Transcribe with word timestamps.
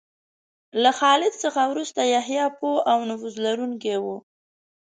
له 0.81 0.91
خالد 0.99 1.33
څخه 1.43 1.61
وروسته 1.71 2.01
یحیی 2.15 2.45
پوه 2.59 2.77
او 2.91 2.99
نفوذ 3.09 3.35
لرونکی 3.45 3.95
و. 4.03 4.05